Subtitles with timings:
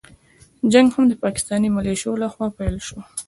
[0.71, 2.99] جنګ هم د پاکستاني مليشو له خوا پيل شو.